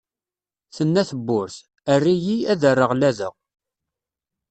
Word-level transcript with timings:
Tenna 0.75 1.03
tebburt: 1.09 1.55
err-iyi, 1.93 2.37
ad 2.51 2.61
rreɣ 2.73 2.91
lada! 2.99 3.29